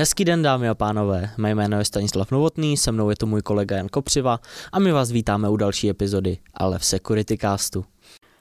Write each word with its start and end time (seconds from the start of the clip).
Hezký 0.00 0.24
den 0.24 0.42
dámy 0.42 0.68
a 0.68 0.74
pánové, 0.74 1.30
mé 1.36 1.54
jméno 1.54 1.78
je 1.78 1.84
Stanislav 1.84 2.30
Novotný, 2.30 2.76
se 2.76 2.92
mnou 2.92 3.10
je 3.10 3.16
to 3.16 3.26
můj 3.26 3.42
kolega 3.42 3.76
Jan 3.76 3.88
Kopřiva 3.88 4.40
a 4.72 4.78
my 4.78 4.92
vás 4.92 5.10
vítáme 5.10 5.48
u 5.48 5.56
další 5.56 5.90
epizody, 5.90 6.38
ale 6.54 6.78
v 6.78 6.84
Security 6.84 7.38
Castu. 7.38 7.84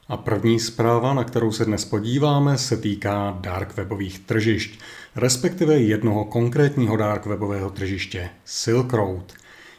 A 0.08 0.18
první 0.18 0.60
zpráva, 0.60 1.14
na 1.14 1.24
kterou 1.24 1.52
se 1.52 1.66
dnes 1.66 1.86
podíváme, 1.86 2.58
se 2.58 2.78
týká 2.78 3.38
dark 3.42 3.78
webových 3.78 4.20
tržišť, 4.20 4.80
respektive 5.16 5.80
jednoho 5.80 6.26
konkrétního 6.26 6.98
dark 6.98 7.26
webového 7.26 7.70
tržiště, 7.70 8.30
Silk 8.46 8.94
Road. 8.94 9.34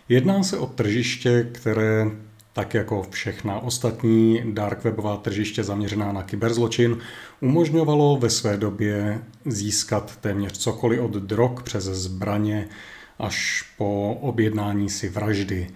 Jedná 0.09 0.43
se 0.43 0.59
o 0.59 0.67
tržiště, 0.67 1.49
které 1.53 2.07
tak 2.59 2.75
jako 2.75 3.07
všechna 3.11 3.61
ostatní 3.61 4.43
dark 4.45 4.85
webová 4.85 5.17
tržiště 5.17 5.65
zaměřená 5.65 6.13
na 6.13 6.23
kyberzločin, 6.23 6.99
umožňovalo 7.41 8.17
ve 8.17 8.31
své 8.31 8.57
době 8.57 9.21
získat 9.47 10.17
téměř 10.17 10.53
cokoliv 10.53 11.01
od 11.01 11.11
drog 11.11 11.51
přes 11.63 11.85
zbraně 11.85 12.69
až 13.19 13.65
po 13.77 14.19
objednání 14.21 14.91
si 14.91 15.09
vraždy. 15.09 15.67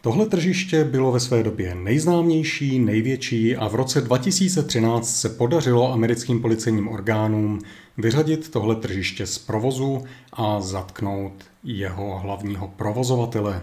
Tohle 0.00 0.26
tržiště 0.26 0.84
bylo 0.84 1.12
ve 1.12 1.20
své 1.20 1.42
době 1.42 1.74
nejznámější, 1.74 2.78
největší 2.78 3.56
a 3.56 3.68
v 3.68 3.74
roce 3.74 4.00
2013 4.00 5.16
se 5.16 5.28
podařilo 5.28 5.92
americkým 5.92 6.42
policejním 6.42 6.88
orgánům 6.88 7.58
vyřadit 7.96 8.50
tohle 8.50 8.76
tržiště 8.76 9.26
z 9.26 9.38
provozu 9.38 10.04
a 10.32 10.60
zatknout 10.60 11.32
jeho 11.64 12.18
hlavního 12.18 12.68
provozovatele. 12.68 13.62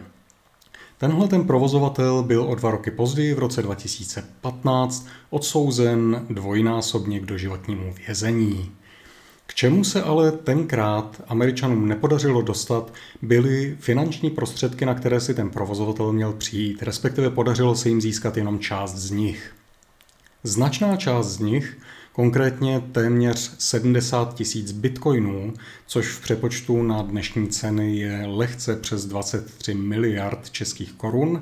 Tenhle 1.00 1.28
ten 1.28 1.44
provozovatel 1.44 2.24
byl 2.24 2.44
o 2.44 2.56
dva 2.56 2.72
roky 2.72 2.92
později, 2.92 3.34
v 3.34 3.40
roce 3.40 3.62
2015, 3.62 5.08
odsouzen 5.30 6.26
dvojnásobně 6.30 7.20
k 7.20 7.26
doživotnímu 7.26 7.94
vězení. 8.08 8.72
K 9.46 9.54
čemu 9.54 9.84
se 9.84 10.04
ale 10.04 10.32
tenkrát 10.32 11.22
Američanům 11.28 11.88
nepodařilo 11.88 12.42
dostat, 12.42 12.94
byly 13.22 13.78
finanční 13.80 14.30
prostředky, 14.30 14.86
na 14.86 14.94
které 14.94 15.20
si 15.20 15.34
ten 15.34 15.50
provozovatel 15.50 16.14
měl 16.14 16.34
přijít, 16.34 16.84
respektive 16.84 17.30
podařilo 17.30 17.76
se 17.76 17.90
jim 17.90 18.02
získat 18.02 18.38
jenom 18.38 18.60
část 18.60 18.96
z 18.96 19.12
nich. 19.12 19.56
Značná 20.44 20.96
část 20.96 21.28
z 21.28 21.40
nich 21.40 21.78
konkrétně 22.20 22.82
téměř 22.92 23.52
70 23.58 24.34
tisíc 24.34 24.72
bitcoinů, 24.72 25.54
což 25.88 26.08
v 26.08 26.22
přepočtu 26.22 26.84
na 26.84 27.02
dnešní 27.02 27.48
ceny 27.48 27.98
je 27.98 28.24
lehce 28.28 28.76
přes 28.76 29.06
23 29.06 29.74
miliard 29.74 30.50
českých 30.50 30.94
korun, 30.94 31.42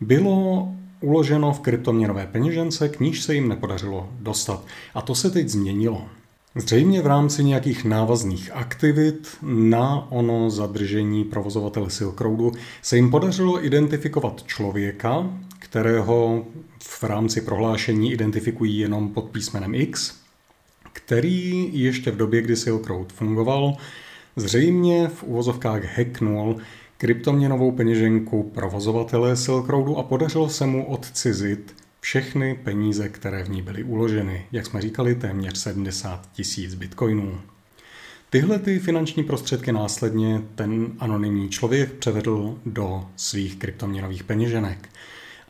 bylo 0.00 0.68
uloženo 1.00 1.52
v 1.52 1.60
kryptoměnové 1.60 2.26
peněžence, 2.26 2.88
k 2.88 3.00
níž 3.00 3.22
se 3.22 3.34
jim 3.34 3.48
nepodařilo 3.48 4.08
dostat. 4.20 4.64
A 4.94 5.02
to 5.02 5.14
se 5.14 5.30
teď 5.30 5.48
změnilo. 5.48 6.08
Zřejmě 6.54 7.02
v 7.02 7.06
rámci 7.06 7.44
nějakých 7.44 7.84
návazných 7.84 8.50
aktivit 8.54 9.28
na 9.42 10.12
ono 10.12 10.50
zadržení 10.50 11.24
provozovatele 11.24 11.90
Silk 11.90 12.20
Roadu 12.20 12.52
se 12.82 12.96
jim 12.96 13.10
podařilo 13.10 13.64
identifikovat 13.64 14.42
člověka, 14.46 15.30
kterého 15.60 16.46
v 16.82 17.02
rámci 17.02 17.40
prohlášení 17.40 18.12
identifikují 18.12 18.78
jenom 18.78 19.08
pod 19.08 19.30
písmenem 19.30 19.74
X, 19.74 20.20
který 20.92 21.70
ještě 21.82 22.10
v 22.10 22.16
době, 22.16 22.42
kdy 22.42 22.56
Silk 22.56 22.86
Road 22.86 23.12
fungoval, 23.12 23.76
zřejmě 24.36 25.08
v 25.08 25.22
uvozovkách 25.22 25.98
hacknul 25.98 26.56
kryptoměnovou 26.98 27.72
peněženku 27.72 28.42
provozovatele 28.42 29.36
Silk 29.36 29.68
Roadu 29.68 29.98
a 29.98 30.02
podařilo 30.02 30.48
se 30.48 30.66
mu 30.66 30.86
odcizit 30.86 31.76
všechny 32.00 32.54
peníze, 32.54 33.08
které 33.08 33.44
v 33.44 33.50
ní 33.50 33.62
byly 33.62 33.84
uloženy. 33.84 34.46
Jak 34.52 34.66
jsme 34.66 34.80
říkali, 34.80 35.14
téměř 35.14 35.58
70 35.58 36.28
tisíc 36.32 36.74
bitcoinů. 36.74 37.40
Tyhle 38.30 38.58
ty 38.58 38.78
finanční 38.78 39.24
prostředky 39.24 39.72
následně 39.72 40.42
ten 40.54 40.92
anonymní 40.98 41.48
člověk 41.48 41.92
převedl 41.92 42.58
do 42.66 43.06
svých 43.16 43.56
kryptoměnových 43.56 44.24
peněženek. 44.24 44.88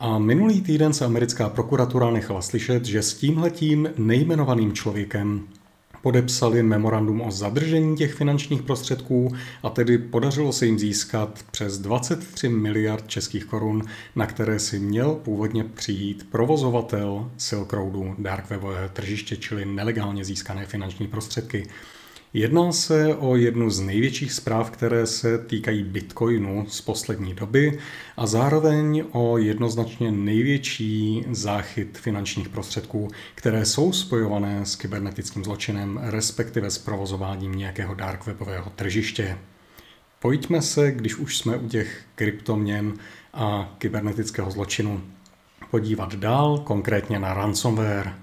A 0.03 0.19
minulý 0.19 0.61
týden 0.61 0.93
se 0.93 1.05
americká 1.05 1.49
prokuratura 1.49 2.11
nechala 2.11 2.41
slyšet, 2.41 2.85
že 2.85 3.01
s 3.01 3.13
tímhletím 3.13 3.89
nejmenovaným 3.97 4.73
člověkem 4.73 5.47
podepsali 6.01 6.63
memorandum 6.63 7.21
o 7.21 7.31
zadržení 7.31 7.97
těch 7.97 8.13
finančních 8.13 8.61
prostředků 8.61 9.33
a 9.63 9.69
tedy 9.69 9.97
podařilo 9.97 10.53
se 10.53 10.65
jim 10.65 10.79
získat 10.79 11.39
přes 11.51 11.77
23 11.79 12.49
miliard 12.49 13.07
českých 13.07 13.45
korun, 13.45 13.83
na 14.15 14.25
které 14.25 14.59
si 14.59 14.79
měl 14.79 15.15
původně 15.15 15.63
přijít 15.63 16.27
provozovatel 16.31 17.31
Silk 17.37 17.73
Roadu 17.73 18.15
dark 18.17 18.49
webového 18.49 18.89
tržiště, 18.89 19.37
čili 19.37 19.65
nelegálně 19.65 20.25
získané 20.25 20.65
finanční 20.65 21.07
prostředky. 21.07 21.67
Jedná 22.33 22.71
se 22.71 23.15
o 23.15 23.35
jednu 23.35 23.69
z 23.69 23.79
největších 23.79 24.31
zpráv, 24.31 24.71
které 24.71 25.07
se 25.07 25.37
týkají 25.37 25.83
Bitcoinu 25.83 26.65
z 26.69 26.81
poslední 26.81 27.33
doby 27.33 27.79
a 28.17 28.27
zároveň 28.27 29.03
o 29.11 29.37
jednoznačně 29.37 30.11
největší 30.11 31.25
záchyt 31.31 31.97
finančních 31.97 32.49
prostředků, 32.49 33.07
které 33.35 33.65
jsou 33.65 33.91
spojované 33.93 34.65
s 34.65 34.75
kybernetickým 34.75 35.43
zločinem, 35.43 35.99
respektive 36.03 36.71
s 36.71 36.77
provozováním 36.77 37.55
nějakého 37.55 37.95
dark 37.95 38.25
webového 38.25 38.71
tržiště. 38.75 39.37
Pojďme 40.19 40.61
se, 40.61 40.91
když 40.91 41.15
už 41.15 41.37
jsme 41.37 41.57
u 41.57 41.67
těch 41.67 42.01
kryptoměn 42.15 42.93
a 43.33 43.75
kybernetického 43.77 44.51
zločinu, 44.51 45.01
podívat 45.71 46.15
dál, 46.15 46.57
konkrétně 46.57 47.19
na 47.19 47.33
ransomware. 47.33 48.13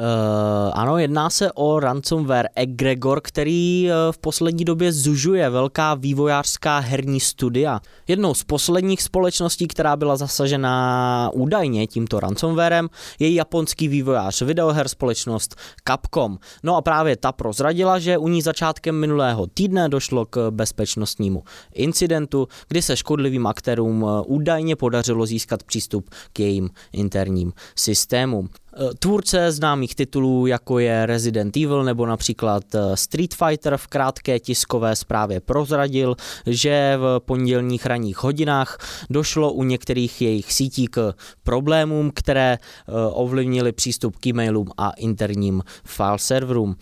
Uh, 0.00 0.70
ano, 0.74 0.98
jedná 0.98 1.30
se 1.30 1.52
o 1.52 1.80
ransomware 1.80 2.48
Egregor, 2.54 3.20
který 3.24 3.88
uh, 3.88 4.12
v 4.12 4.18
poslední 4.18 4.64
době 4.64 4.92
zužuje 4.92 5.50
velká 5.50 5.94
vývojářská 5.94 6.78
herní 6.78 7.20
studia. 7.20 7.80
Jednou 8.08 8.34
z 8.34 8.44
posledních 8.44 9.02
společností, 9.02 9.68
která 9.68 9.96
byla 9.96 10.16
zasažena 10.16 11.30
údajně 11.34 11.86
tímto 11.86 12.20
ransomwarem, 12.20 12.88
je 13.18 13.34
japonský 13.34 13.88
vývojář 13.88 14.42
videoher 14.42 14.88
společnost 14.88 15.56
Capcom. 15.88 16.38
No 16.62 16.76
a 16.76 16.82
právě 16.82 17.16
ta 17.16 17.32
prozradila, 17.32 17.98
že 17.98 18.18
u 18.18 18.28
ní 18.28 18.42
začátkem 18.42 19.00
minulého 19.00 19.46
týdne 19.46 19.88
došlo 19.88 20.26
k 20.26 20.50
bezpečnostnímu 20.50 21.42
incidentu, 21.74 22.48
kdy 22.68 22.82
se 22.82 22.96
škodlivým 22.96 23.46
aktérům 23.46 24.06
eh, 24.08 24.22
údajně 24.26 24.76
podařilo 24.76 25.26
získat 25.26 25.62
přístup 25.62 26.10
k 26.32 26.40
jejím 26.40 26.70
interním 26.92 27.52
systémům. 27.76 28.48
Eh, 28.80 28.90
tvůrce 28.98 29.52
známých 29.52 29.94
titulů, 29.94 30.46
jako 30.46 30.78
je 30.78 31.06
Resident 31.06 31.56
Evil 31.56 31.84
nebo 31.84 32.06
například 32.06 32.74
eh, 32.74 32.96
Street 32.96 33.34
Fighter 33.34 33.76
v 33.76 33.86
krátké 33.86 34.40
tiskové 34.40 34.96
zprávě 34.96 35.40
prozradil, 35.40 36.16
že 36.46 36.96
v 36.96 37.20
pondělních 37.24 37.86
ranních 37.86 38.22
hodinách 38.22 38.78
došlo 39.10 39.52
u 39.52 39.64
některých 39.64 40.22
jejich 40.22 40.52
sítí 40.52 40.86
k 40.86 41.14
problémům, 41.42 42.10
které 42.14 42.58
eh, 42.58 42.92
ovlivnily 43.10 43.72
přístup 43.72 44.16
k 44.16 44.26
e-mailům 44.26 44.68
a 44.76 44.90
interním 44.90 45.62
file 45.84 46.18
serverům. 46.18 46.76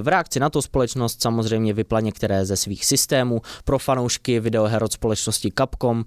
V 0.00 0.08
reakci 0.08 0.40
na 0.40 0.50
to 0.50 0.62
společnost 0.62 1.22
samozřejmě 1.22 1.72
vypla 1.72 2.00
některé 2.00 2.46
ze 2.46 2.56
svých 2.56 2.84
systémů. 2.84 3.40
Pro 3.64 3.78
fanoušky 3.78 4.40
videoher 4.40 4.82
od 4.82 4.92
společnosti 4.92 5.52
Capcom 5.58 6.04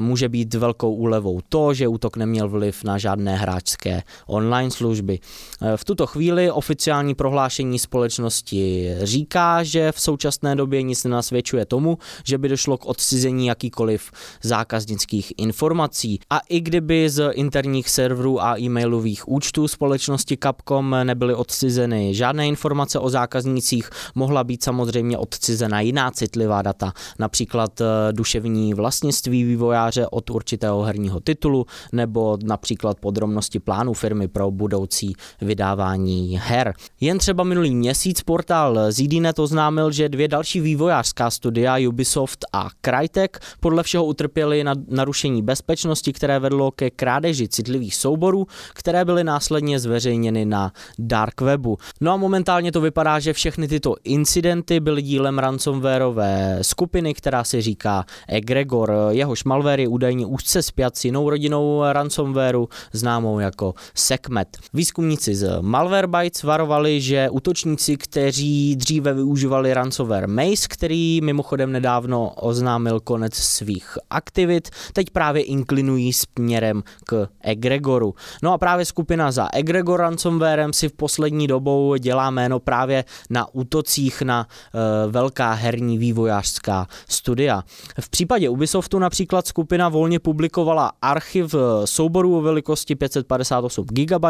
může 0.00 0.28
být 0.28 0.54
velkou 0.54 0.94
úlevou 0.94 1.40
to, 1.48 1.74
že 1.74 1.88
útok 1.88 2.16
neměl 2.16 2.48
vliv 2.48 2.84
na 2.84 2.98
žádné 2.98 3.36
hráčské 3.36 4.02
online 4.26 4.70
služby. 4.74 5.18
Eh, 5.62 5.76
v 5.76 5.84
tuto 5.84 6.06
chvíli 6.06 6.50
oficiální 6.50 7.14
prohlášení 7.14 7.78
společnosti 7.78 8.94
říká, 9.02 9.62
že 9.62 9.92
v 9.92 10.00
současné 10.00 10.56
době 10.56 10.82
nic 10.82 11.04
nenasvědčuje 11.04 11.66
tomu, 11.66 11.98
že 12.24 12.38
by 12.38 12.48
došlo 12.48 12.78
k 12.78 12.86
odcizení 12.86 13.46
jakýkoliv 13.46 14.10
zákaznických 14.42 15.32
informací. 15.36 16.20
A 16.30 16.40
i 16.48 16.60
kdyby 16.60 17.10
z 17.10 17.32
interních 17.32 17.88
serverů 17.88 18.42
a 18.42 18.58
e-mailových 18.58 19.28
účtů 19.28 19.68
společnosti 19.68 20.38
Capcom 20.42 20.96
nebyly 21.04 21.34
odcizeny 21.34 22.14
žádné 22.14 22.46
informace 22.46 22.98
o 22.98 23.10
zákaznících, 23.10 23.90
mohla 24.14 24.44
být 24.44 24.64
samozřejmě 24.64 25.18
odcizena 25.18 25.80
jiná 25.80 26.10
citlivá 26.10 26.62
data, 26.62 26.92
například 27.18 27.80
eh, 27.80 27.84
duševní 28.12 28.74
vlastnictví 28.74 29.44
vývojáře 29.44 30.06
od 30.06 30.30
určitého 30.30 30.82
herního 30.82 31.20
titulu 31.20 31.66
nebo 31.92 32.38
například 32.44 33.00
podrobnosti 33.00 33.58
plánu 33.58 33.92
firmy 33.92 34.28
pro 34.28 34.50
budoucí 34.54 35.12
vydávání 35.40 36.40
her. 36.42 36.74
Jen 37.00 37.18
třeba 37.18 37.44
minulý 37.44 37.74
měsíc 37.74 38.22
portál 38.22 38.78
ZDNet 38.92 39.38
oznámil, 39.38 39.92
že 39.92 40.08
dvě 40.08 40.28
další 40.28 40.60
vývojářská 40.60 41.30
studia 41.30 41.88
Ubisoft 41.88 42.44
a 42.52 42.68
Crytek 42.84 43.40
podle 43.60 43.82
všeho 43.82 44.04
utrpěly 44.04 44.64
na 44.64 44.74
narušení 44.88 45.42
bezpečnosti, 45.42 46.12
které 46.12 46.38
vedlo 46.38 46.70
ke 46.70 46.90
krádeži 46.90 47.48
citlivých 47.48 47.94
souborů, 47.94 48.46
které 48.74 49.04
byly 49.04 49.24
následně 49.24 49.78
zveřejněny 49.78 50.44
na 50.44 50.72
Dark 50.98 51.40
Webu. 51.40 51.78
No 52.00 52.12
a 52.12 52.16
momentálně 52.16 52.72
to 52.72 52.80
vypadá, 52.80 53.18
že 53.18 53.32
všechny 53.32 53.68
tyto 53.68 53.94
incidenty 54.04 54.80
byly 54.80 55.02
dílem 55.02 55.38
ransomwareové 55.38 56.58
skupiny, 56.62 57.14
která 57.14 57.44
se 57.44 57.62
říká 57.62 58.04
Egregor. 58.28 58.92
Jehož 59.10 59.44
malware 59.44 59.80
je 59.80 59.88
údajně 59.88 60.26
úzce 60.26 60.62
spjat 60.62 60.96
s 60.96 61.04
jinou 61.04 61.30
rodinou 61.30 61.82
ransomwareu, 61.92 62.68
známou 62.92 63.38
jako 63.38 63.74
Sekmet. 63.94 64.43
Let. 64.44 64.58
Výzkumníci 64.74 65.34
z 65.34 65.58
Malwarebytes 65.60 66.42
varovali, 66.42 67.00
že 67.00 67.30
útočníci, 67.30 67.96
kteří 67.96 68.76
dříve 68.76 69.14
využívali 69.14 69.74
ransomware 69.74 70.28
Maze, 70.28 70.68
který 70.68 71.20
mimochodem 71.20 71.72
nedávno 71.72 72.30
oznámil 72.30 73.00
konec 73.00 73.34
svých 73.34 73.98
aktivit, 74.10 74.70
teď 74.92 75.10
právě 75.10 75.42
inklinují 75.42 76.12
směrem 76.12 76.82
k 77.06 77.28
Egregoru. 77.40 78.14
No 78.42 78.52
a 78.52 78.58
právě 78.58 78.84
skupina 78.84 79.32
za 79.32 79.48
Egregor 79.52 80.00
ransomwarem 80.00 80.72
si 80.72 80.88
v 80.88 80.92
poslední 80.92 81.46
dobou 81.46 81.96
dělá 81.96 82.30
jméno 82.30 82.60
právě 82.60 83.04
na 83.30 83.54
útocích 83.54 84.22
na 84.22 84.46
e, 84.46 85.10
velká 85.10 85.52
herní 85.52 85.98
vývojářská 85.98 86.86
studia. 87.08 87.62
V 88.00 88.08
případě 88.08 88.48
Ubisoftu 88.48 88.98
například 88.98 89.46
skupina 89.46 89.88
volně 89.88 90.18
publikovala 90.18 90.92
archiv 91.02 91.54
souborů 91.84 92.38
o 92.38 92.40
velikosti 92.40 92.94
558 92.94 93.86
GB, 93.90 94.24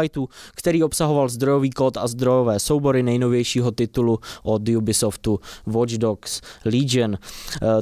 který 0.55 0.83
obsahoval 0.83 1.29
zdrojový 1.29 1.69
kód 1.69 1.97
a 1.97 2.07
zdrojové 2.07 2.59
soubory 2.59 3.03
nejnovějšího 3.03 3.71
titulu 3.71 4.19
od 4.43 4.69
Ubisoftu 4.69 5.39
Watch 5.65 5.93
Dogs 5.93 6.41
Legion. 6.65 7.13
E, 7.13 7.17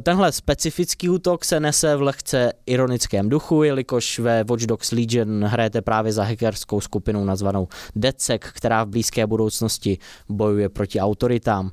tenhle 0.01 0.31
specifický 0.31 1.09
útok 1.09 1.45
se 1.45 1.59
nese 1.59 1.95
v 1.95 2.01
lehce 2.01 2.53
ironickém 2.65 3.29
duchu, 3.29 3.63
jelikož 3.63 4.19
ve 4.19 4.43
Watch 4.43 4.63
Dogs 4.63 4.91
Legion 4.91 5.43
hrajete 5.43 5.81
právě 5.81 6.13
za 6.13 6.23
hackerskou 6.23 6.81
skupinou 6.81 7.25
nazvanou 7.25 7.67
DedSec, 7.95 8.41
která 8.53 8.83
v 8.83 8.87
blízké 8.87 9.27
budoucnosti 9.27 9.97
bojuje 10.29 10.69
proti 10.69 10.99
autoritám. 10.99 11.71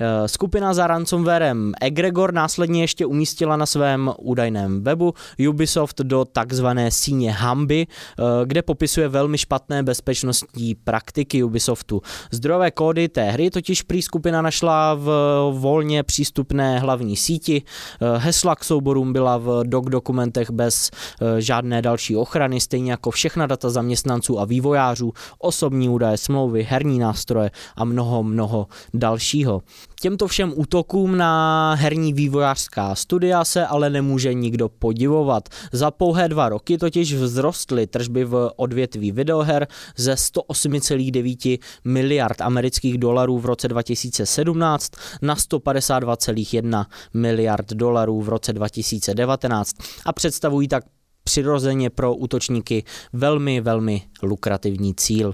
Eh, 0.00 0.28
skupina 0.28 0.74
za 0.74 0.86
ransomwarem 0.86 1.72
Egregor 1.80 2.34
následně 2.34 2.80
ještě 2.80 3.06
umístila 3.06 3.56
na 3.56 3.66
svém 3.66 4.10
údajném 4.18 4.84
webu 4.84 5.14
Ubisoft 5.48 6.00
do 6.00 6.24
takzvané 6.24 6.90
síně 6.90 7.32
Hamby, 7.32 7.86
eh, 7.86 8.22
kde 8.44 8.62
popisuje 8.62 9.08
velmi 9.08 9.38
špatné 9.38 9.81
bezpečnostní 9.82 10.74
praktiky 10.74 11.42
Ubisoftu. 11.42 12.02
Zdrojové 12.30 12.70
kódy 12.70 13.08
té 13.08 13.30
hry 13.30 13.50
totiž 13.50 13.82
prý 13.82 14.02
skupina 14.02 14.42
našla 14.42 14.94
v 14.94 15.10
volně 15.52 16.02
přístupné 16.02 16.78
hlavní 16.78 17.16
síti. 17.16 17.62
Eh, 17.62 18.18
hesla 18.18 18.56
k 18.56 18.64
souborům 18.64 19.12
byla 19.12 19.38
v 19.38 19.64
doc 19.64 19.84
dokumentech 19.84 20.50
bez 20.50 20.90
žádné 21.38 21.82
další 21.82 22.16
ochrany, 22.16 22.60
stejně 22.60 22.90
jako 22.90 23.10
všechna 23.10 23.46
data 23.46 23.70
zaměstnanců 23.70 24.40
a 24.40 24.44
vývojářů, 24.44 25.12
osobní 25.38 25.88
údaje, 25.88 26.16
smlouvy, 26.16 26.66
herní 26.70 26.98
nástroje 26.98 27.50
a 27.76 27.84
mnoho, 27.84 28.22
mnoho 28.22 28.66
dalšího. 28.94 29.62
Těmto 30.02 30.28
všem 30.28 30.52
útokům 30.56 31.16
na 31.16 31.74
herní 31.74 32.12
vývojářská 32.12 32.94
studia 32.94 33.44
se 33.44 33.66
ale 33.66 33.90
nemůže 33.90 34.34
nikdo 34.34 34.68
podivovat. 34.68 35.48
Za 35.72 35.90
pouhé 35.90 36.28
dva 36.28 36.48
roky 36.48 36.78
totiž 36.78 37.14
vzrostly 37.14 37.86
tržby 37.86 38.24
v 38.24 38.50
odvětví 38.56 39.12
videoher 39.12 39.66
ze 39.96 40.14
108,9 40.14 41.58
miliard 41.84 42.40
amerických 42.40 42.98
dolarů 42.98 43.38
v 43.38 43.46
roce 43.46 43.68
2017 43.68 44.92
na 45.22 45.34
152,1 45.34 46.86
miliard 47.14 47.72
dolarů 47.72 48.20
v 48.20 48.28
roce 48.28 48.52
2019 48.52 49.76
a 50.06 50.12
představují 50.12 50.68
tak 50.68 50.84
přirozeně 51.24 51.90
pro 51.90 52.14
útočníky 52.14 52.84
velmi, 53.12 53.60
velmi 53.60 54.02
lukrativní 54.22 54.94
cíl. 54.94 55.32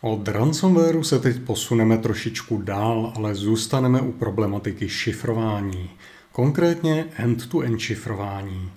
Od 0.00 0.28
ransomwareu 0.28 1.02
se 1.02 1.18
teď 1.18 1.40
posuneme 1.40 1.98
trošičku 1.98 2.62
dál, 2.62 3.12
ale 3.16 3.34
zůstaneme 3.34 4.00
u 4.00 4.12
problematiky 4.12 4.88
šifrování. 4.88 5.90
Konkrétně 6.32 7.06
end-to-end 7.16 7.80
šifrování. 7.80 8.70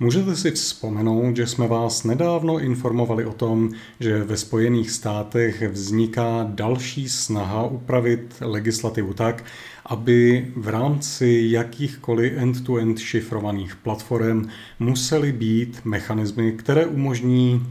Můžete 0.00 0.36
si 0.36 0.50
vzpomenout, 0.50 1.36
že 1.36 1.46
jsme 1.46 1.66
vás 1.66 2.04
nedávno 2.04 2.58
informovali 2.58 3.24
o 3.24 3.32
tom, 3.32 3.70
že 4.00 4.24
ve 4.24 4.36
Spojených 4.36 4.90
státech 4.90 5.62
vzniká 5.70 6.46
další 6.50 7.08
snaha 7.08 7.62
upravit 7.62 8.34
legislativu 8.40 9.14
tak, 9.14 9.44
aby 9.86 10.46
v 10.56 10.68
rámci 10.68 11.40
jakýchkoliv 11.42 12.32
end-to-end 12.36 12.98
šifrovaných 12.98 13.76
platform 13.76 14.48
musely 14.78 15.32
být 15.32 15.80
mechanismy, 15.84 16.52
které 16.52 16.86
umožní 16.86 17.66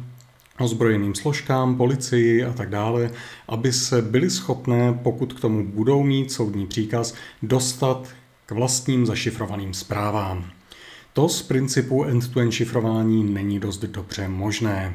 ozbrojeným 0.59 1.15
složkám, 1.15 1.77
policii 1.77 2.43
a 2.43 2.53
tak 2.53 2.69
dále, 2.69 3.11
aby 3.47 3.73
se 3.73 4.01
byli 4.01 4.29
schopné, 4.29 4.99
pokud 5.03 5.33
k 5.33 5.39
tomu 5.39 5.67
budou 5.67 6.03
mít 6.03 6.31
soudní 6.31 6.67
příkaz, 6.67 7.13
dostat 7.43 8.07
k 8.45 8.51
vlastním 8.51 9.05
zašifrovaným 9.05 9.73
zprávám. 9.73 10.51
To 11.13 11.29
z 11.29 11.41
principu 11.41 12.03
end-to-end 12.03 12.53
šifrování 12.53 13.23
není 13.23 13.59
dost 13.59 13.83
dobře 13.83 14.27
možné. 14.27 14.93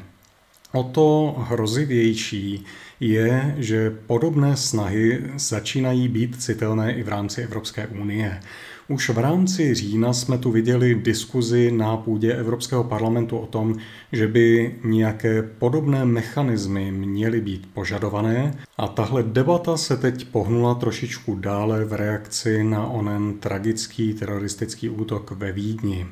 O 0.71 0.83
to 0.83 1.35
hrozivější 1.39 2.65
je, 2.99 3.55
že 3.57 3.89
podobné 4.07 4.57
snahy 4.57 5.23
začínají 5.35 6.07
být 6.07 6.41
citelné 6.41 6.93
i 6.93 7.03
v 7.03 7.07
rámci 7.07 7.41
Evropské 7.41 7.87
unie. 7.87 8.39
Už 8.87 9.09
v 9.09 9.17
rámci 9.17 9.73
října 9.73 10.13
jsme 10.13 10.37
tu 10.37 10.51
viděli 10.51 10.95
diskuzi 10.95 11.71
na 11.71 11.97
půdě 11.97 12.33
Evropského 12.33 12.83
parlamentu 12.83 13.37
o 13.37 13.45
tom, 13.45 13.75
že 14.11 14.27
by 14.27 14.75
nějaké 14.83 15.41
podobné 15.43 16.05
mechanismy 16.05 16.91
měly 16.91 17.41
být 17.41 17.69
požadované 17.73 18.57
a 18.77 18.87
tahle 18.87 19.23
debata 19.23 19.77
se 19.77 19.97
teď 19.97 20.25
pohnula 20.25 20.75
trošičku 20.75 21.35
dále 21.35 21.85
v 21.85 21.93
reakci 21.93 22.63
na 22.63 22.87
onen 22.87 23.33
tragický 23.33 24.13
teroristický 24.13 24.89
útok 24.89 25.31
ve 25.31 25.51
Vídni. 25.51 26.05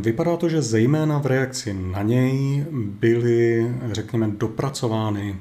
Vypadá 0.00 0.36
to, 0.36 0.48
že 0.48 0.62
zejména 0.62 1.18
v 1.18 1.26
reakci 1.26 1.74
na 1.74 2.02
něj 2.02 2.64
byly, 2.72 3.72
řekněme, 3.92 4.28
dopracovány 4.28 5.36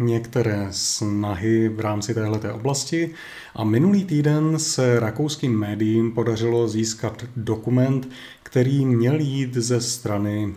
některé 0.00 0.68
snahy 0.70 1.68
v 1.68 1.80
rámci 1.80 2.14
této 2.14 2.54
oblasti. 2.54 3.14
A 3.54 3.64
minulý 3.64 4.04
týden 4.04 4.58
se 4.58 5.00
rakouským 5.00 5.58
médiím 5.58 6.12
podařilo 6.12 6.68
získat 6.68 7.24
dokument, 7.36 8.08
který 8.42 8.86
měl 8.86 9.20
jít 9.20 9.54
ze 9.54 9.80
strany 9.80 10.54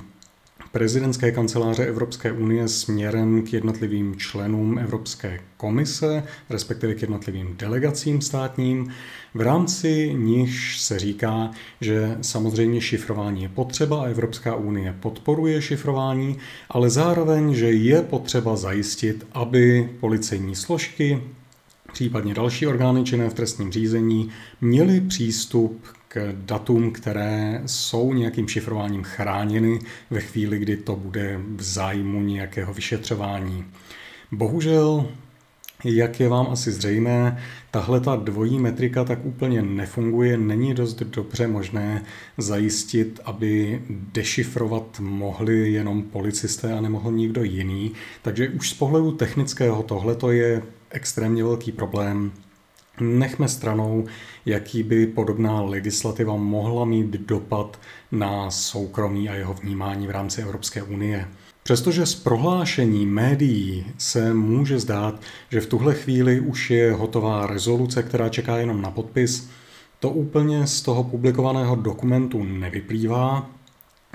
prezidentské 0.72 1.32
kanceláře 1.32 1.86
Evropské 1.86 2.32
unie 2.32 2.68
směrem 2.68 3.42
k 3.42 3.54
jednotlivým 3.54 4.16
členům 4.16 4.78
Evropské 4.80 5.40
komise, 5.58 6.24
respektive 6.50 6.96
k 6.96 7.02
jednotlivým 7.02 7.56
delegacím 7.58 8.22
státním, 8.22 8.92
v 9.34 9.42
rámci 9.42 10.14
níž 10.14 10.80
se 10.82 11.00
říká, 11.00 11.52
že 11.82 12.18
samozřejmě 12.22 12.82
šifrování 12.82 13.44
je 13.44 13.50
potřeba 13.50 14.02
a 14.02 14.06
Evropská 14.06 14.56
unie 14.56 14.96
podporuje 15.00 15.62
šifrování, 15.62 16.38
ale 16.70 16.90
zároveň, 16.90 17.54
že 17.54 17.72
je 17.72 18.02
potřeba 18.02 18.56
zajistit, 18.56 19.28
aby 19.32 19.90
policejní 20.00 20.56
složky, 20.56 21.22
případně 21.94 22.34
další 22.34 22.68
orgány 22.68 23.04
činné 23.04 23.30
v 23.30 23.34
trestním 23.34 23.72
řízení, 23.72 24.30
měly 24.62 25.02
přístup 25.02 25.86
k 26.12 26.34
datům, 26.34 26.92
které 26.92 27.62
jsou 27.66 28.14
nějakým 28.14 28.48
šifrováním 28.48 29.04
chráněny 29.04 29.80
ve 30.10 30.22
chvíli, 30.22 30.60
kdy 30.60 30.78
to 30.78 30.96
bude 30.96 31.40
v 31.56 31.62
zájmu 31.62 32.22
nějakého 32.22 32.74
vyšetřování. 32.74 33.66
Bohužel 34.32 35.06
jak 35.84 36.20
je 36.20 36.30
vám 36.30 36.48
asi 36.52 36.72
zřejmé, 36.72 37.44
tahle 37.72 38.00
ta 38.00 38.16
dvojí 38.16 38.60
metrika 38.60 39.04
tak 39.04 39.26
úplně 39.26 39.62
nefunguje, 39.62 40.38
není 40.38 40.74
dost 40.74 41.00
dobře 41.00 41.48
možné 41.48 42.04
zajistit, 42.38 43.20
aby 43.26 43.82
dešifrovat 43.90 45.00
mohli 45.00 45.72
jenom 45.72 46.04
policisté 46.04 46.74
a 46.74 46.82
nemohl 46.82 47.12
nikdo 47.12 47.44
jiný. 47.44 47.92
Takže 48.22 48.50
už 48.50 48.70
z 48.70 48.74
pohledu 48.74 49.12
technického 49.12 49.84
tohle 49.84 50.16
je 50.32 50.62
extrémně 50.90 51.44
velký 51.44 51.72
problém. 51.72 52.32
Nechme 53.00 53.48
stranou, 53.48 54.06
jaký 54.46 54.84
by 54.84 55.08
podobná 55.08 55.62
legislativa 55.62 56.36
mohla 56.36 56.86
mít 56.86 57.12
dopad 57.12 57.80
na 58.12 58.52
soukromí 58.52 59.30
a 59.30 59.36
jeho 59.36 59.54
vnímání 59.54 60.08
v 60.08 60.12
rámci 60.12 60.42
Evropské 60.42 60.84
unie. 60.84 61.28
Přestože 61.64 62.06
z 62.06 62.16
prohlášení 62.16 63.06
médií 63.06 63.86
se 63.98 64.34
může 64.34 64.80
zdát, 64.80 65.22
že 65.50 65.62
v 65.62 65.66
tuhle 65.66 65.94
chvíli 65.94 66.40
už 66.40 66.72
je 66.72 66.94
hotová 66.94 67.48
rezoluce, 67.48 68.04
která 68.04 68.30
čeká 68.30 68.58
jenom 68.58 68.82
na 68.82 68.92
podpis, 68.92 69.50
to 70.00 70.10
úplně 70.10 70.68
z 70.68 70.82
toho 70.82 71.04
publikovaného 71.04 71.76
dokumentu 71.76 72.44
nevyplývá. 72.44 73.50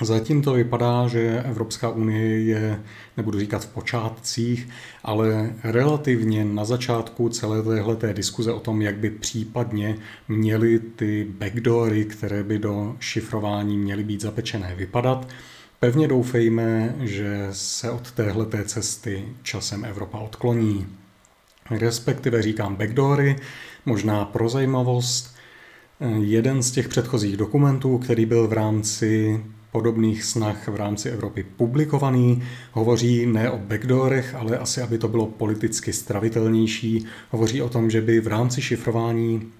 Zatím 0.03 0.43
to 0.43 0.53
vypadá, 0.53 1.09
že 1.09 1.43
Evropská 1.43 1.89
unie 1.89 2.43
je, 2.43 2.81
nebudu 3.17 3.39
říkat 3.39 3.65
v 3.65 3.69
počátcích, 3.69 4.69
ale 5.05 5.55
relativně 5.65 6.45
na 6.45 6.65
začátku 6.65 7.29
celé 7.29 7.63
téhleté 7.63 8.15
diskuze 8.15 8.53
o 8.53 8.61
tom, 8.61 8.83
jak 8.83 8.97
by 8.97 9.11
případně 9.11 9.97
měly 10.29 10.79
ty 10.79 11.27
backdoory, 11.39 12.05
které 12.05 12.43
by 12.43 12.59
do 12.59 12.97
šifrování 13.01 13.79
měly 13.79 14.05
být 14.05 14.21
zapečené, 14.21 14.75
vypadat. 14.75 15.29
Pevně 15.81 16.09
doufejme, 16.09 16.95
že 17.01 17.49
se 17.53 17.91
od 17.91 18.13
téhleté 18.13 18.65
cesty 18.65 19.25
časem 19.43 19.85
Evropa 19.85 20.19
odkloní. 20.19 20.87
Respektive 21.71 22.43
říkám 22.43 22.77
backdoory, 22.77 23.37
možná 23.87 24.25
pro 24.25 24.49
zajímavost, 24.49 25.35
jeden 26.21 26.63
z 26.63 26.71
těch 26.71 26.89
předchozích 26.89 27.37
dokumentů, 27.37 27.99
který 27.99 28.27
byl 28.27 28.49
v 28.49 28.53
rámci 28.53 29.41
podobných 29.75 30.25
snah 30.25 30.69
v 30.69 30.77
rámci 30.77 31.11
Evropy 31.11 31.43
publikovaný. 31.43 32.43
Hovoří 32.73 33.27
ne 33.27 33.51
o 33.51 33.59
backdoorech, 33.59 34.35
ale 34.35 34.59
asi, 34.59 34.83
aby 34.83 34.99
to 34.99 35.09
bylo 35.09 35.27
politicky 35.27 35.93
stravitelnější. 35.93 37.07
Hovoří 37.31 37.63
o 37.63 37.69
tom, 37.69 37.91
že 37.91 38.01
by 38.01 38.21
v 38.21 38.27
rámci 38.27 38.63
šifrování 38.63 39.53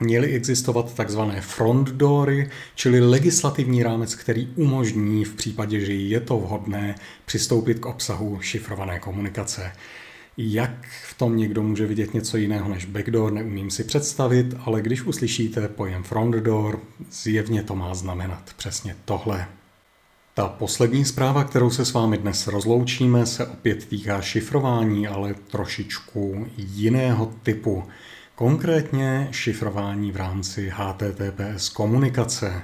měly 0.00 0.32
existovat 0.34 0.94
takzvané 0.94 1.40
front 1.40 1.88
doory, 1.88 2.50
čili 2.74 3.00
legislativní 3.00 3.82
rámec, 3.82 4.14
který 4.14 4.48
umožní 4.56 5.24
v 5.24 5.34
případě, 5.34 5.80
že 5.80 5.94
je 5.94 6.20
to 6.20 6.38
vhodné, 6.38 6.94
přistoupit 7.24 7.78
k 7.78 7.86
obsahu 7.86 8.40
šifrované 8.40 8.98
komunikace. 8.98 9.72
Jak 10.36 10.86
v 11.10 11.18
tom 11.18 11.36
někdo 11.36 11.62
může 11.62 11.86
vidět 11.86 12.14
něco 12.14 12.36
jiného 12.36 12.68
než 12.68 12.84
backdoor, 12.84 13.32
neumím 13.32 13.70
si 13.70 13.84
představit, 13.84 14.54
ale 14.64 14.82
když 14.82 15.02
uslyšíte 15.02 15.68
pojem 15.68 16.02
front 16.02 16.34
door, 16.34 16.80
zjevně 17.10 17.62
to 17.62 17.76
má 17.76 17.94
znamenat 17.94 18.52
přesně 18.56 18.96
tohle. 19.04 19.48
Ta 20.34 20.48
poslední 20.48 21.04
zpráva, 21.04 21.44
kterou 21.44 21.70
se 21.70 21.84
s 21.84 21.92
vámi 21.92 22.18
dnes 22.18 22.46
rozloučíme, 22.46 23.26
se 23.26 23.46
opět 23.46 23.86
týká 23.86 24.20
šifrování, 24.20 25.08
ale 25.08 25.34
trošičku 25.34 26.46
jiného 26.56 27.34
typu. 27.42 27.84
Konkrétně 28.34 29.28
šifrování 29.30 30.12
v 30.12 30.16
rámci 30.16 30.72
HTTPS 30.74 31.68
komunikace. 31.68 32.62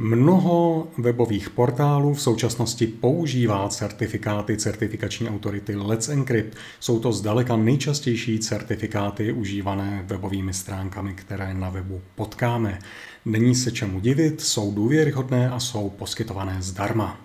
Mnoho 0.00 0.88
webových 0.98 1.50
portálů 1.50 2.14
v 2.14 2.22
současnosti 2.22 2.86
používá 2.86 3.68
certifikáty 3.68 4.56
certifikační 4.56 5.28
autority 5.28 5.76
Let's 5.76 6.08
Encrypt. 6.08 6.56
Jsou 6.80 7.00
to 7.00 7.12
zdaleka 7.12 7.56
nejčastější 7.56 8.38
certifikáty 8.38 9.32
užívané 9.32 10.04
webovými 10.06 10.54
stránkami, 10.54 11.14
které 11.14 11.54
na 11.54 11.70
webu 11.70 12.00
potkáme. 12.14 12.78
Není 13.24 13.54
se 13.54 13.72
čemu 13.72 14.00
divit, 14.00 14.40
jsou 14.40 14.74
důvěryhodné 14.74 15.50
a 15.50 15.60
jsou 15.60 15.90
poskytované 15.90 16.56
zdarma. 16.62 17.20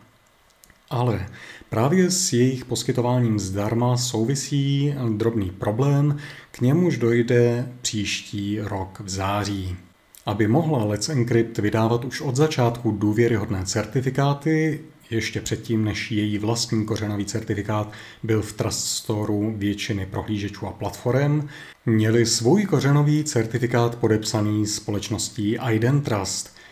Ale 0.89 1.27
právě 1.69 2.11
s 2.11 2.33
jejich 2.33 2.65
poskytováním 2.65 3.39
zdarma 3.39 3.97
souvisí 3.97 4.95
drobný 5.17 5.51
problém, 5.51 6.17
k 6.51 6.61
němuž 6.61 6.97
dojde 6.97 7.69
příští 7.81 8.59
rok 8.61 8.99
v 8.99 9.09
září. 9.09 9.77
Aby 10.25 10.47
mohla 10.47 10.85
Let's 10.85 11.09
Encrypt 11.09 11.57
vydávat 11.57 12.05
už 12.05 12.21
od 12.21 12.35
začátku 12.35 12.91
důvěryhodné 12.91 13.65
certifikáty, 13.65 14.79
ještě 15.09 15.41
předtím, 15.41 15.85
než 15.85 16.11
její 16.11 16.37
vlastní 16.37 16.85
kořenový 16.85 17.25
certifikát 17.25 17.91
byl 18.23 18.41
v 18.41 18.53
Trust 18.53 18.87
Storeu 18.87 19.53
většiny 19.57 20.05
prohlížečů 20.05 20.67
a 20.67 20.71
platform, 20.71 21.47
měli 21.85 22.25
svůj 22.25 22.65
kořenový 22.65 23.23
certifikát 23.23 23.95
podepsaný 23.95 24.67
společností 24.67 25.57
Identrust– 25.71 26.53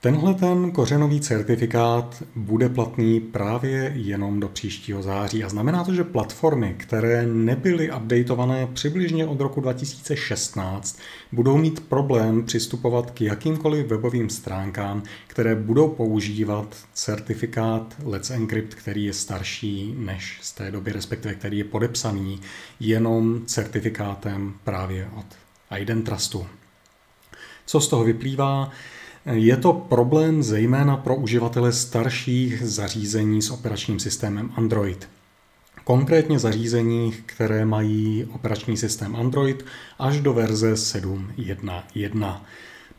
Tenhle 0.00 0.34
ten 0.34 0.70
kořenový 0.70 1.20
certifikát 1.20 2.22
bude 2.34 2.68
platný 2.68 3.20
právě 3.20 3.92
jenom 3.94 4.40
do 4.40 4.48
příštího 4.48 5.02
září 5.02 5.44
a 5.44 5.48
znamená 5.48 5.84
to, 5.84 5.94
že 5.94 6.04
platformy, 6.04 6.74
které 6.78 7.26
nebyly 7.26 7.92
updateované 7.92 8.66
přibližně 8.66 9.26
od 9.26 9.40
roku 9.40 9.60
2016, 9.60 10.98
budou 11.32 11.56
mít 11.56 11.80
problém 11.80 12.44
přistupovat 12.44 13.10
k 13.10 13.20
jakýmkoliv 13.20 13.86
webovým 13.86 14.30
stránkám, 14.30 15.02
které 15.26 15.54
budou 15.54 15.88
používat 15.88 16.76
certifikát 16.94 17.94
Let's 18.04 18.30
Encrypt, 18.30 18.74
který 18.74 19.04
je 19.04 19.12
starší 19.12 19.94
než 19.98 20.38
z 20.42 20.52
té 20.52 20.70
doby, 20.70 20.92
respektive 20.92 21.34
který 21.34 21.58
je 21.58 21.64
podepsaný 21.64 22.40
jenom 22.80 23.40
certifikátem 23.46 24.54
právě 24.64 25.08
od 25.16 25.26
Identrustu. 25.78 26.46
Co 27.66 27.80
z 27.80 27.88
toho 27.88 28.04
vyplývá? 28.04 28.70
Je 29.32 29.56
to 29.56 29.72
problém 29.72 30.42
zejména 30.42 30.96
pro 30.96 31.16
uživatele 31.16 31.72
starších 31.72 32.62
zařízení 32.64 33.42
s 33.42 33.50
operačním 33.50 33.98
systémem 33.98 34.50
Android. 34.56 35.08
Konkrétně 35.84 36.38
zařízení, 36.38 37.12
které 37.26 37.64
mají 37.64 38.24
operační 38.34 38.76
systém 38.76 39.16
Android 39.16 39.64
až 39.98 40.20
do 40.20 40.32
verze 40.32 40.74
7.1.1 40.74 42.40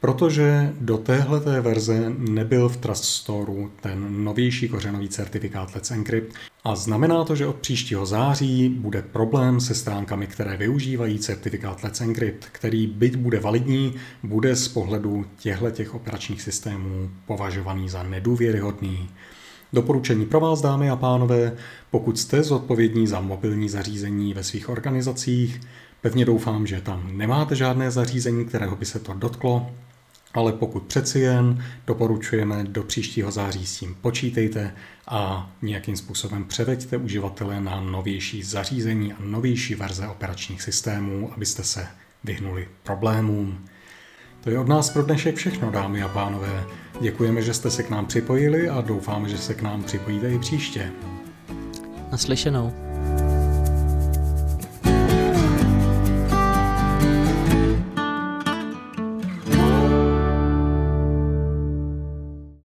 protože 0.01 0.73
do 0.81 0.97
téhleté 0.97 1.61
verze 1.61 2.13
nebyl 2.17 2.69
v 2.69 2.77
Trust 2.77 3.05
Storeu 3.05 3.71
ten 3.81 4.23
novější 4.23 4.69
kořenový 4.69 5.09
certifikát 5.09 5.75
Let's 5.75 5.91
Encrypt 5.91 6.35
a 6.63 6.75
znamená 6.75 7.23
to, 7.23 7.35
že 7.35 7.47
od 7.47 7.55
příštího 7.55 8.05
září 8.05 8.69
bude 8.69 9.01
problém 9.01 9.61
se 9.61 9.75
stránkami, 9.75 10.27
které 10.27 10.57
využívají 10.57 11.19
certifikát 11.19 11.83
Let's 11.83 12.01
Encrypt, 12.01 12.45
který 12.51 12.87
byť 12.87 13.15
bude 13.15 13.39
validní, 13.39 13.95
bude 14.23 14.55
z 14.55 14.67
pohledu 14.67 15.25
těchto 15.37 15.67
operačních 15.91 16.41
systémů 16.41 17.09
považovaný 17.25 17.89
za 17.89 18.03
nedůvěryhodný. 18.03 19.09
Doporučení 19.73 20.25
pro 20.25 20.39
vás, 20.39 20.61
dámy 20.61 20.89
a 20.89 20.95
pánové, 20.95 21.51
pokud 21.91 22.19
jste 22.19 22.43
zodpovědní 22.43 23.07
za 23.07 23.19
mobilní 23.19 23.69
zařízení 23.69 24.33
ve 24.33 24.43
svých 24.43 24.69
organizacích, 24.69 25.61
pevně 26.01 26.25
doufám, 26.25 26.67
že 26.67 26.81
tam 26.81 27.17
nemáte 27.17 27.55
žádné 27.55 27.91
zařízení, 27.91 28.45
kterého 28.45 28.75
by 28.75 28.85
se 28.85 28.99
to 28.99 29.13
dotklo, 29.13 29.71
ale 30.33 30.53
pokud 30.53 30.83
přeci 30.83 31.19
jen, 31.19 31.63
doporučujeme 31.87 32.63
do 32.63 32.83
příštího 32.83 33.31
září 33.31 33.65
s 33.65 33.79
tím 33.79 33.95
počítejte 34.01 34.73
a 35.07 35.51
nějakým 35.61 35.97
způsobem 35.97 36.45
převeďte 36.45 36.97
uživatele 36.97 37.61
na 37.61 37.81
novější 37.81 38.43
zařízení 38.43 39.13
a 39.13 39.17
novější 39.19 39.75
verze 39.75 40.07
operačních 40.07 40.61
systémů, 40.61 41.33
abyste 41.33 41.63
se 41.63 41.87
vyhnuli 42.23 42.67
problémům. 42.83 43.65
To 44.43 44.49
je 44.49 44.59
od 44.59 44.67
nás 44.67 44.89
pro 44.89 45.03
dnešek 45.03 45.35
všechno, 45.35 45.71
dámy 45.71 46.03
a 46.03 46.07
pánové. 46.07 46.63
Děkujeme, 47.01 47.41
že 47.41 47.53
jste 47.53 47.71
se 47.71 47.83
k 47.83 47.89
nám 47.89 48.05
připojili 48.05 48.69
a 48.69 48.81
doufáme, 48.81 49.29
že 49.29 49.37
se 49.37 49.53
k 49.53 49.61
nám 49.61 49.83
připojíte 49.83 50.31
i 50.31 50.39
příště. 50.39 50.91
Naslyšenou. 52.11 52.88